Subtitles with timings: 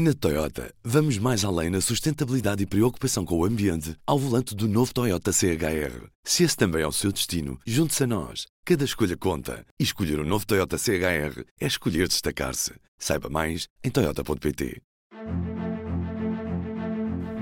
[0.00, 4.68] Na Toyota, vamos mais além na sustentabilidade e preocupação com o ambiente ao volante do
[4.68, 6.06] novo Toyota CHR.
[6.22, 8.46] Se esse também é o seu destino, junte-se a nós.
[8.64, 9.66] Cada escolha conta.
[9.76, 12.74] E escolher o um novo Toyota CHR é escolher destacar-se.
[12.96, 14.80] Saiba mais em Toyota.pt.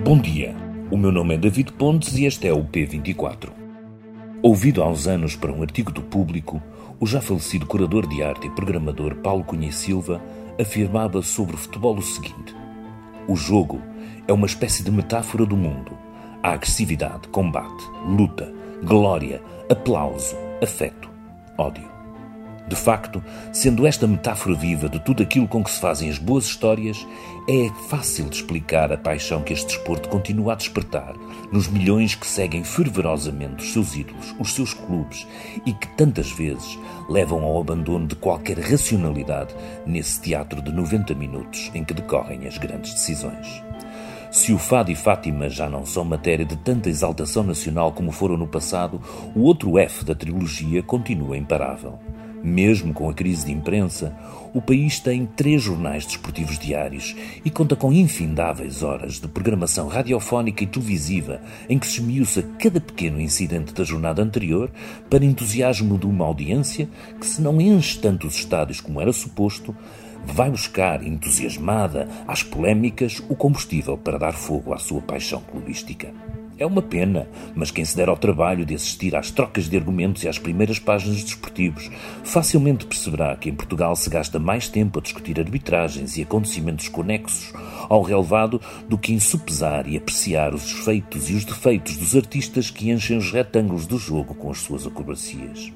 [0.02, 0.56] Bom dia.
[0.90, 3.52] O meu nome é David Pontes e este é o P24.
[4.42, 6.62] Ouvido há uns anos para um artigo do público,
[6.98, 10.22] o já falecido curador de arte e programador Paulo Cunha Silva
[10.60, 12.54] afirmava sobre o futebol o seguinte:
[13.28, 13.80] O jogo
[14.26, 15.96] é uma espécie de metáfora do mundo.
[16.42, 18.52] Há agressividade, combate, luta,
[18.84, 21.10] glória, aplauso, afeto,
[21.58, 21.95] ódio.
[22.68, 26.46] De facto, sendo esta metáfora viva de tudo aquilo com que se fazem as boas
[26.46, 27.06] histórias,
[27.48, 31.14] é fácil de explicar a paixão que este desporto continua a despertar
[31.52, 35.26] nos milhões que seguem fervorosamente os seus ídolos, os seus clubes
[35.64, 36.76] e que tantas vezes
[37.08, 39.54] levam ao abandono de qualquer racionalidade
[39.86, 43.62] nesse teatro de 90 minutos em que decorrem as grandes decisões.
[44.32, 48.36] Se o Fado e Fátima já não são matéria de tanta exaltação nacional como foram
[48.36, 49.00] no passado,
[49.34, 51.98] o outro F da trilogia continua imparável.
[52.46, 54.16] Mesmo com a crise de imprensa,
[54.54, 60.62] o país tem três jornais desportivos diários e conta com infindáveis horas de programação radiofónica
[60.62, 64.70] e televisiva em que se esmiuça cada pequeno incidente da jornada anterior
[65.10, 66.88] para entusiasmo de uma audiência
[67.18, 69.74] que, se não enche tanto os estádios como era suposto,
[70.24, 76.12] vai buscar, entusiasmada, às polémicas, o combustível para dar fogo à sua paixão clubística.
[76.58, 80.24] É uma pena, mas quem se der ao trabalho de assistir às trocas de argumentos
[80.24, 81.90] e às primeiras páginas desportivos
[82.24, 87.52] facilmente perceberá que em Portugal se gasta mais tempo a discutir arbitragens e acontecimentos conexos
[87.90, 88.58] ao relevado
[88.88, 93.18] do que em supesar e apreciar os feitos e os defeitos dos artistas que enchem
[93.18, 95.70] os retângulos do jogo com as suas acrobacias.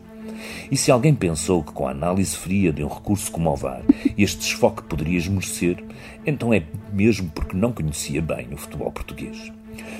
[0.70, 3.82] E se alguém pensou que com a análise fria de um recurso como o VAR
[4.16, 5.84] este desfoque poderia esmorecer,
[6.24, 9.52] então é mesmo porque não conhecia bem o futebol português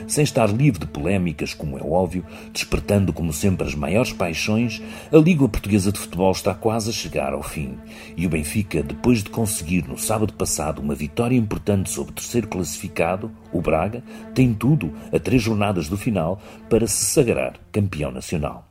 [0.06, 4.82] sem estar livre de polémicas, como é óbvio, despertando como sempre as maiores paixões,
[5.12, 7.76] a Liga Portuguesa de Futebol está quase a chegar ao fim.
[8.16, 12.48] E o Benfica, depois de conseguir no sábado passado uma vitória importante sobre o terceiro
[12.48, 14.02] classificado, o Braga,
[14.34, 18.68] tem tudo, a três jornadas do final, para se sagrar campeão nacional.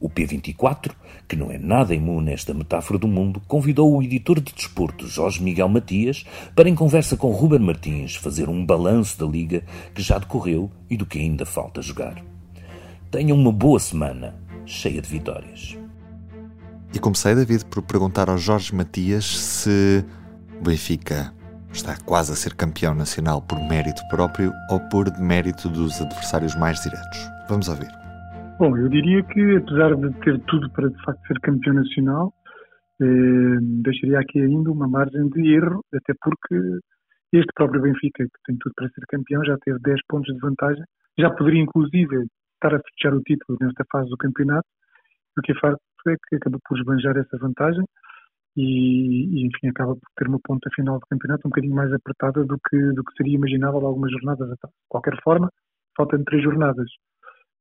[0.00, 0.92] O P24,
[1.30, 5.06] que não é nada imune a esta metáfora do mundo, convidou o editor de desporto
[5.06, 6.24] Jorge Miguel Matias
[6.56, 9.62] para, em conversa com Ruben Martins, fazer um balanço da liga
[9.94, 12.20] que já decorreu e do que ainda falta jogar.
[13.12, 14.34] Tenham uma boa semana,
[14.66, 15.78] cheia de vitórias.
[16.92, 20.04] E comecei, David, por perguntar ao Jorge Matias se
[20.60, 21.32] o Benfica
[21.72, 26.82] está quase a ser campeão nacional por mérito próprio ou por mérito dos adversários mais
[26.82, 27.20] diretos.
[27.48, 27.99] Vamos ouvir.
[28.60, 32.30] Bom, eu diria que, apesar de ter tudo para de facto ser campeão nacional,
[33.00, 36.54] eh, deixaria aqui ainda uma margem de erro, até porque
[37.32, 40.84] este próprio Benfica, que tem tudo para ser campeão, já teve 10 pontos de vantagem,
[41.18, 44.68] já poderia inclusive estar a fechar o título nesta fase do campeonato,
[45.38, 47.84] o que é facto é que acaba por esbanjar essa vantagem
[48.58, 52.44] e, e, enfim, acaba por ter uma ponta final do campeonato um bocadinho mais apertada
[52.44, 54.74] do que, do que seria imaginável algumas jornadas atrás.
[54.74, 55.48] De qualquer forma,
[55.96, 56.90] faltam três jornadas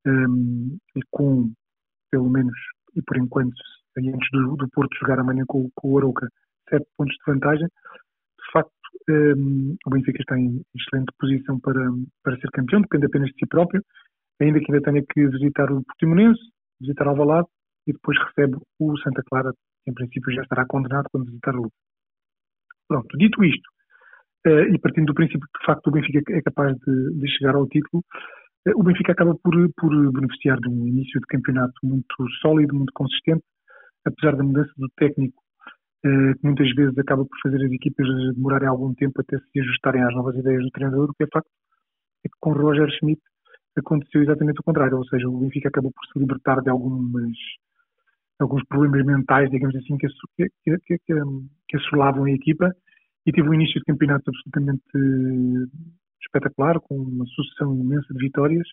[0.05, 1.51] um, e com,
[2.11, 2.57] pelo menos,
[2.95, 3.55] e por enquanto,
[3.97, 6.27] antes do, do Porto jogar amanhã com, com o Arouca,
[6.69, 8.71] sete pontos de vantagem, de facto,
[9.09, 11.81] um, o Benfica está em excelente posição para,
[12.23, 13.83] para ser campeão, depende apenas de si próprio,
[14.39, 16.39] ainda que ainda tenha que visitar o Portimonense,
[16.79, 17.47] visitar Alvalade
[17.87, 19.51] e depois recebe o Santa Clara,
[19.83, 21.75] que em princípio já estará condenado quando visitar a Luta.
[22.87, 23.67] Pronto, dito isto,
[24.47, 27.55] uh, e partindo do princípio que de facto o Benfica é capaz de, de chegar
[27.55, 28.38] ao título, eh,
[28.75, 33.43] o Benfica acaba por, por beneficiar de um início de campeonato muito sólido, muito consistente,
[34.05, 35.41] apesar da mudança do técnico,
[36.05, 40.03] eh, que muitas vezes acaba por fazer as equipas demorarem algum tempo até se ajustarem
[40.03, 41.49] às novas ideias do treinador, o que é facto
[42.25, 43.21] é que com Roger Schmidt
[43.77, 47.33] aconteceu exatamente o contrário, ou seja, o Benfica acabou por se libertar de algumas
[48.39, 52.73] alguns problemas mentais, digamos assim, que, que, que, que, assolavam a equipa
[53.25, 54.81] e teve um início de campeonato absolutamente
[56.29, 58.67] espetacular, com uma sucessão imensa de vitórias,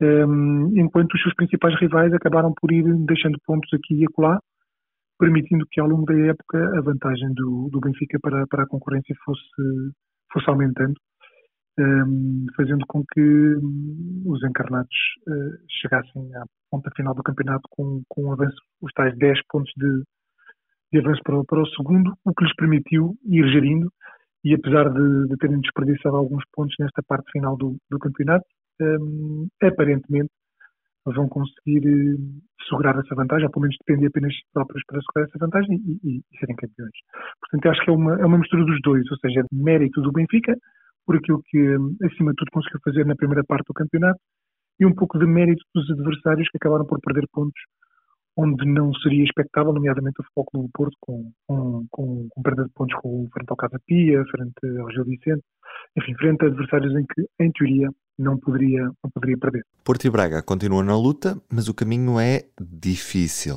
[0.00, 4.38] um, enquanto os seus principais rivais acabaram por ir deixando pontos aqui e acolá,
[5.18, 9.14] permitindo que ao longo da época a vantagem do, do Benfica para, para a concorrência
[9.24, 9.92] fosse,
[10.32, 10.94] fosse aumentando,
[11.80, 13.56] um, fazendo com que
[14.24, 14.96] os encarnados
[15.28, 19.72] uh, chegassem à ponta final do campeonato com, com um avanço, os tais 10 pontos
[19.76, 20.02] de,
[20.92, 23.90] de avanço para, para o segundo, o que lhes permitiu ir gerindo
[24.44, 28.44] e apesar de, de terem desperdiçado alguns pontos nesta parte final do, do campeonato,
[28.80, 30.30] um, aparentemente
[31.04, 32.18] vão conseguir uh,
[32.68, 36.08] segurar essa vantagem, ou pelo menos depender apenas de próprios para segurar essa vantagem e,
[36.08, 36.92] e, e serem campeões.
[37.40, 40.54] Portanto, acho que é uma, é uma mistura dos dois, ou seja, mérito do Benfica,
[41.06, 41.58] por aquilo que,
[42.04, 44.20] acima de tudo, conseguiu fazer na primeira parte do campeonato,
[44.78, 47.60] e um pouco de mérito dos adversários que acabaram por perder pontos
[48.38, 52.64] onde não seria expectável, nomeadamente o Futebol Clube do Porto, com, com, com, com perda
[52.64, 55.42] de pontos com, frente ao Casa Pia, frente ao Gil Vicente,
[55.96, 59.66] enfim, frente a adversários em que, em teoria, não poderia, não poderia perder.
[59.82, 63.56] Porto e Braga continuam na luta, mas o caminho é difícil.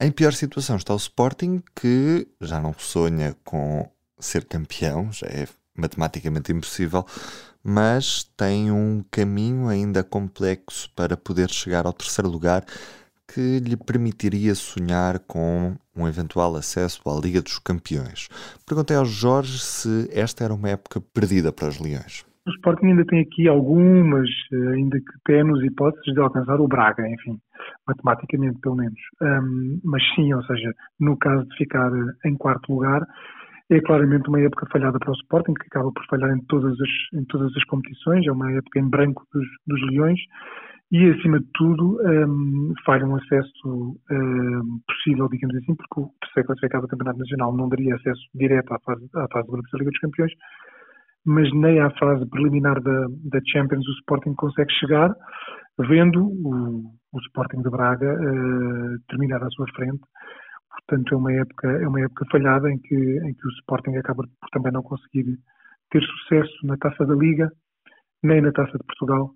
[0.00, 3.88] Em pior situação está o Sporting, que já não sonha com
[4.18, 5.46] ser campeão, já é
[5.76, 7.04] matematicamente impossível,
[7.62, 12.64] mas tem um caminho ainda complexo para poder chegar ao terceiro lugar
[13.26, 18.28] que lhe permitiria sonhar com um eventual acesso à Liga dos Campeões.
[18.66, 22.24] Perguntei ao Jorge se esta era uma época perdida para os Leões.
[22.46, 27.08] O Sporting ainda tem aqui algumas, eh, ainda que tenos hipóteses de alcançar o Braga,
[27.08, 27.38] enfim,
[27.86, 28.98] matematicamente pelo menos.
[29.20, 33.06] Um, mas sim, ou seja, no caso de ficar eh, em quarto lugar,
[33.70, 37.20] é claramente uma época falhada para o Sporting, que acaba por falhar em todas as,
[37.20, 40.18] em todas as competições, é uma época em branco dos, dos Leões,
[40.92, 46.48] e, acima de tudo, um, falha um acesso um, possível, digamos assim, porque o terceiro
[46.48, 50.00] classificado do Campeonato Nacional não daria acesso direto à fase, à fase da Liga dos
[50.00, 50.32] Campeões,
[51.24, 55.14] mas nem à fase preliminar da, da Champions o Sporting consegue chegar,
[55.78, 60.02] vendo o, o Sporting de Braga uh, terminar à sua frente.
[60.70, 64.24] Portanto, é uma época, é uma época falhada em que, em que o Sporting acaba
[64.24, 65.38] por também não conseguir
[65.90, 67.50] ter sucesso na Taça da Liga,
[68.22, 69.30] nem na Taça de Portugal,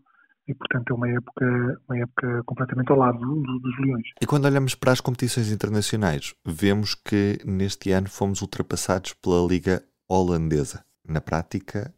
[0.49, 4.07] e portanto é uma época, uma época completamente ao lado do, dos Leões.
[4.21, 9.83] E quando olhamos para as competições internacionais, vemos que neste ano fomos ultrapassados pela Liga
[10.09, 10.85] Holandesa.
[11.09, 11.93] Na prática,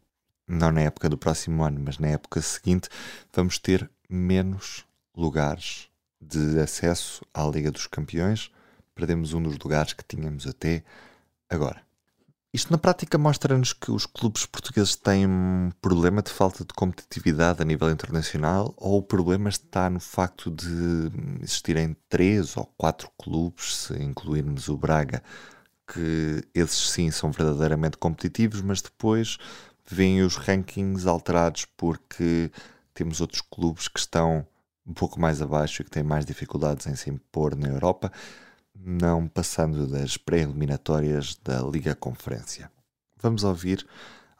[0.47, 2.89] não na época do próximo ano, mas na época seguinte,
[3.33, 4.85] vamos ter menos
[5.15, 8.51] lugares de acesso à Liga dos Campeões.
[8.95, 10.83] Perdemos um dos lugares que tínhamos até
[11.49, 11.88] agora.
[12.51, 17.61] Isto na prática mostra-nos que os clubes portugueses têm um problema de falta de competitividade
[17.61, 21.11] a nível internacional ou o problema está no facto de
[21.43, 25.21] existirem três ou quatro clubes, se incluirmos o Braga,
[25.93, 29.37] que esses sim são verdadeiramente competitivos, mas depois
[29.85, 32.51] vêm os rankings alterados porque
[32.95, 34.43] temos outros clubes que estão
[34.87, 38.11] um pouco mais abaixo e que têm mais dificuldades em se impor na Europa
[38.85, 42.69] não passando das pré-eliminatórias da Liga Conferência.
[43.21, 43.85] Vamos ouvir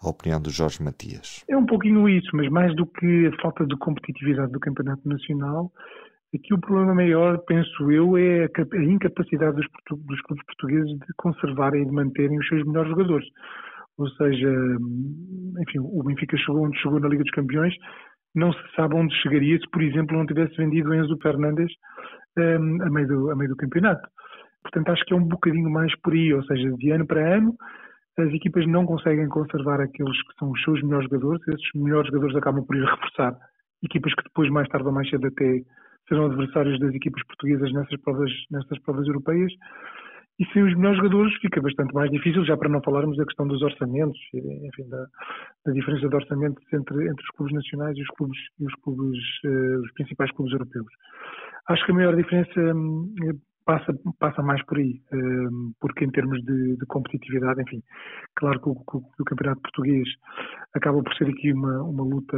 [0.01, 1.43] a opinião do Jorge Matias.
[1.49, 5.71] É um pouquinho isso, mas mais do que a falta de competitividade do Campeonato Nacional,
[6.33, 11.81] aqui o problema maior, penso eu, é a incapacidade dos, dos clubes portugueses de conservarem
[11.81, 13.27] e de manterem os seus melhores jogadores.
[13.97, 14.49] Ou seja,
[15.59, 17.73] enfim, o Benfica chegou onde chegou na Liga dos Campeões,
[18.33, 21.71] não se sabe onde chegaria se, por exemplo, não tivesse vendido Enzo Fernandes
[22.37, 24.07] um, a, meio do, a meio do campeonato.
[24.61, 27.55] Portanto, acho que é um bocadinho mais por aí, ou seja, de ano para ano,
[28.17, 32.35] as equipas não conseguem conservar aqueles que são os seus melhores jogadores, esses melhores jogadores
[32.35, 33.35] acabam por ir reforçar
[33.83, 35.61] equipas que depois, mais tarde ou mais cedo, até
[36.07, 39.51] serão adversários das equipas portuguesas nessas provas, nessas provas europeias.
[40.39, 43.45] E sem os melhores jogadores fica bastante mais difícil, já para não falarmos da questão
[43.45, 45.05] dos orçamentos, enfim, da,
[45.65, 49.19] da diferença de orçamentos entre, entre os clubes nacionais e os clubes, e os, clubes
[49.45, 50.87] uh, os principais clubes europeus.
[51.67, 53.13] Acho que a maior diferença hum,
[53.69, 57.83] passa, passa mais por aí, hum, porque em termos de, de competitividade, enfim,
[58.35, 60.07] claro que o, que o, campeonato português
[60.75, 62.37] acaba por ser aqui uma, uma luta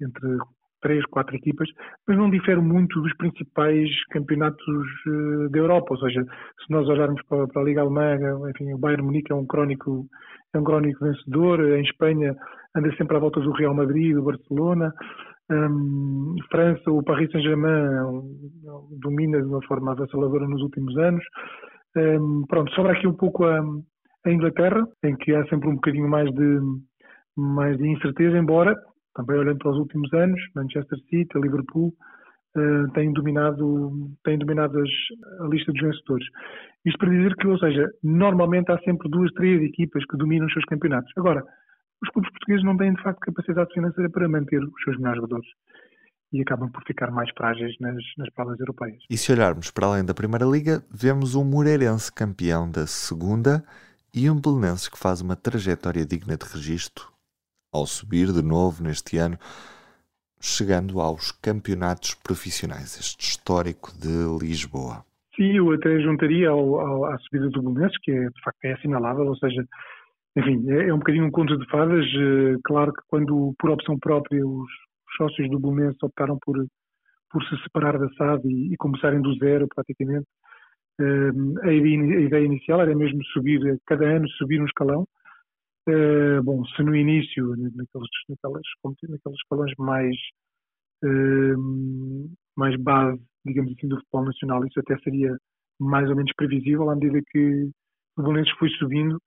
[0.00, 0.38] entre
[0.80, 1.68] três, quatro equipas,
[2.06, 7.20] mas não difere muito dos principais campeonatos uh, da Europa, ou seja, se nós olharmos
[7.28, 8.16] para, para, a Liga Alemã,
[8.48, 10.06] enfim, o Bayern Munique é um crónico,
[10.54, 12.34] é um crónico vencedor, em Espanha
[12.76, 14.92] anda sempre à volta do Real Madrid, do Barcelona,
[15.50, 18.22] um, França, o Paris Saint-Germain
[19.00, 21.24] domina de uma forma avassaladora nos últimos anos.
[21.96, 23.60] Um, pronto, sobra aqui um pouco a,
[24.26, 26.60] a, Inglaterra, em que há sempre um bocadinho mais de,
[27.36, 28.76] mais de incerteza, embora,
[29.14, 31.92] também olhando para os últimos anos, Manchester City, Liverpool,
[32.56, 33.90] uh, têm dominado,
[34.24, 34.90] têm dominado as,
[35.40, 36.26] a lista dos vencedores.
[36.84, 40.52] Isto para dizer que, ou seja, normalmente há sempre duas, três equipas que dominam os
[40.52, 41.12] seus campeonatos.
[41.16, 41.42] Agora,
[42.02, 45.48] os clubes portugueses não têm de facto capacidade financeira para manter os seus melhores jogadores
[46.32, 49.02] e acabam por ficar mais frágeis nas, nas provas europeias.
[49.10, 53.64] E se olharmos para além da Primeira Liga, vemos um Moreirense campeão da Segunda
[54.14, 57.10] e um Belenenses que faz uma trajetória digna de registro
[57.72, 59.38] ao subir de novo neste ano,
[60.40, 65.04] chegando aos campeonatos profissionais, este histórico de Lisboa.
[65.36, 68.72] Sim, eu até juntaria ao, ao, à subida do Belenenses, que é, de facto é
[68.72, 69.64] assinalável, ou seja,
[70.36, 72.04] enfim, é, é um bocadinho um conto de fadas.
[72.06, 74.68] Eh, claro que quando, por opção própria, os
[75.16, 76.56] sócios do Bolonense optaram por,
[77.30, 80.26] por se separar da SAD e, e começarem do zero praticamente.
[81.00, 85.06] Uh, a, ideia, a, ideia, inicial era mesmo subir, cada ano subir um escalão.
[85.88, 90.14] Uh, bom, se no início, naqueles, naquelas, naqueles escalões mais,
[92.54, 95.34] mais base, digamos assim, do futebol nacional, isso até seria
[95.80, 97.70] mais ou menos previsível à medida que
[98.18, 99.18] o Belenenses foi subindo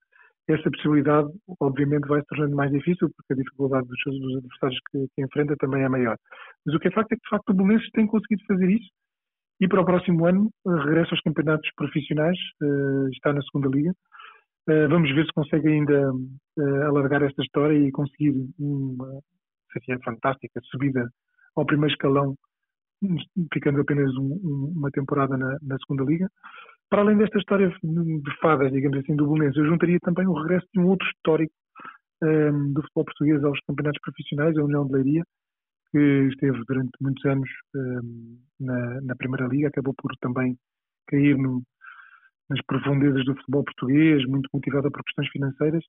[0.47, 5.07] essa possibilidade, obviamente, vai se tornando mais difícil, porque a dificuldade dos, dos adversários que,
[5.15, 6.17] que, enfrenta também é maior.
[6.65, 8.89] Mas o que é facto é que, de facto, o Belenenses tem conseguido fazer isso
[9.62, 13.91] e para o próximo ano regressa aos campeonatos profissionais, uh, está na segunda liga.
[14.67, 16.12] Uh, vamos ver se consegue ainda
[16.88, 19.19] alargar esta história e conseguir uma,
[19.71, 21.09] seria fantástica, subida
[21.55, 22.35] ao primeiro escalão,
[23.53, 26.29] ficando apenas um, um, uma temporada na, na segunda liga
[26.93, 30.67] para além desta história de fadas, digamos assim, do Bolonense, eu juntaria também o regresso
[30.71, 31.51] de um outro histórico
[32.21, 35.23] um, do futebol português aos campeonatos profissionais, a União de Leiria,
[35.91, 35.97] que
[36.31, 40.55] esteve durante muitos anos um, na, na, Primeira Liga, acabou por também
[41.07, 41.63] cair no,
[42.47, 45.83] nas profundezas do futebol português, muito motivada por questões financeiras,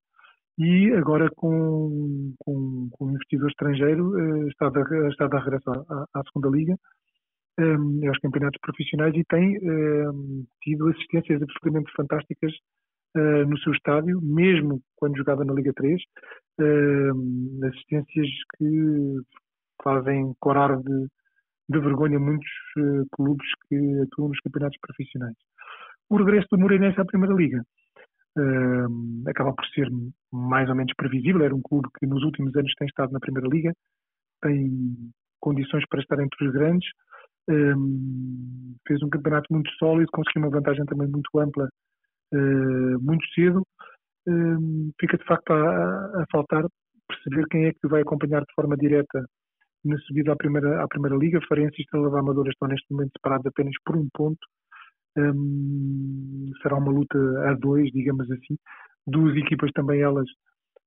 [0.57, 6.07] e agora com, com, com um investidor estrangeiro uh, está, de, está de regresso à,
[6.15, 6.79] à Segunda Liga
[7.59, 12.53] um, aos campeonatos profissionais e tem um, tido assistências absolutamente fantásticas
[13.17, 16.03] uh, no seu estádio, mesmo quando jogava na Liga 3,
[16.61, 19.17] uh, assistências que
[19.83, 21.07] fazem corar de,
[21.69, 25.37] de vergonha muitos uh, clubes que atuam nos campeonatos profissionais.
[26.11, 27.63] O regresso do Moreirense à Primeira Liga
[29.29, 29.89] acaba por ser
[30.33, 31.45] mais ou menos previsível.
[31.45, 33.73] Era um clube que nos últimos anos tem estado na Primeira Liga,
[34.43, 34.71] tem
[35.41, 36.89] condições para estar entre os grandes,
[37.49, 41.69] um, fez um campeonato muito sólido, conseguiu uma vantagem também muito ampla
[42.33, 43.63] uh, muito cedo.
[44.27, 46.65] Um, fica de facto a, a, faltar
[47.07, 49.25] perceber quem é que vai acompanhar de forma direta
[49.85, 51.41] na subida à primeira, à primeira liga.
[51.49, 54.41] Farense e Estrela da Amadora estão neste momento separados apenas por um ponto.
[55.17, 58.57] Um, será uma luta a dois, digamos assim.
[59.07, 60.27] Duas equipas também elas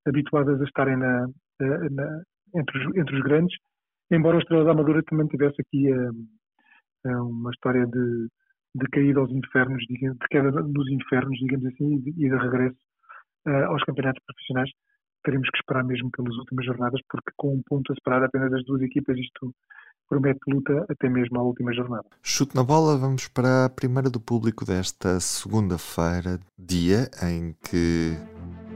[0.07, 1.27] habituadas a estarem na,
[1.59, 2.21] na,
[2.55, 3.55] entre, os, entre os grandes,
[4.11, 5.91] embora o Estrela da Amadora também tivesse aqui
[7.07, 8.27] é uma história de,
[8.75, 12.77] de caída aos infernos, de queda nos infernos, digamos assim, e de, e de regresso
[13.47, 14.69] uh, aos campeonatos profissionais.
[15.23, 18.63] Teremos que esperar mesmo pelas últimas jornadas, porque com um ponto a separar apenas as
[18.65, 19.53] duas equipas, isto
[20.07, 22.05] promete luta até mesmo à última jornada.
[22.23, 28.13] Chute na bola, vamos para a primeira do público desta segunda-feira, dia em que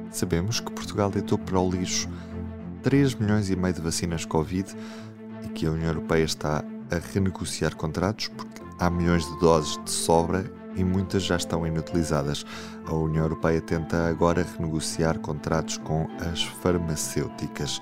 [0.09, 2.09] sabemos que Portugal deitou para o lixo
[2.83, 4.75] 3 milhões e meio de vacinas Covid
[5.45, 9.91] e que a União Europeia está a renegociar contratos porque há milhões de doses de
[9.91, 12.45] sobra e muitas já estão inutilizadas.
[12.86, 17.81] A União Europeia tenta agora renegociar contratos com as farmacêuticas.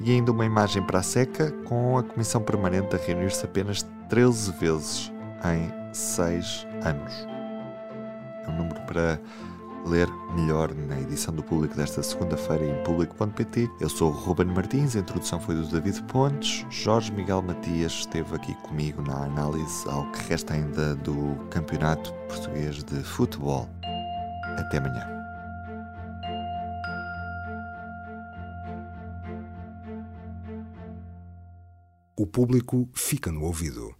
[0.00, 4.52] E ainda uma imagem para a seca, com a Comissão Permanente a reunir-se apenas 13
[4.52, 5.12] vezes
[5.44, 7.12] em 6 anos.
[8.46, 9.20] É um número para
[9.86, 13.70] ler melhor na edição do Público desta segunda-feira em público.pt.
[13.80, 18.34] Eu sou o Ruben Martins, a introdução foi do David Pontes, Jorge Miguel Matias esteve
[18.34, 23.68] aqui comigo na análise ao que resta ainda do Campeonato Português de Futebol.
[24.58, 25.08] Até amanhã.
[32.16, 33.99] O público fica no ouvido.